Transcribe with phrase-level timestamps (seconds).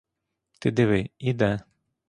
[0.59, 1.59] Ти диви— іде!